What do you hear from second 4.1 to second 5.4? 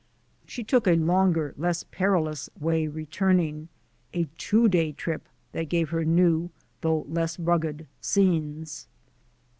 a two day trip